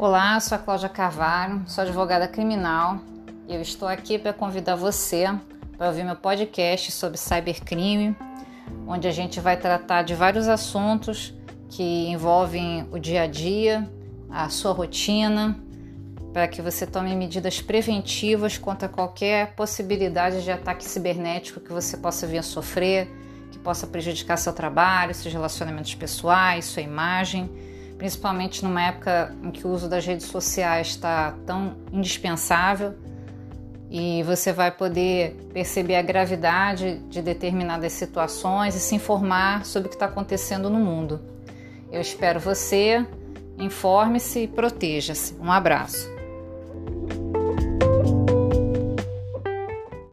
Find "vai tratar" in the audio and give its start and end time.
9.40-10.02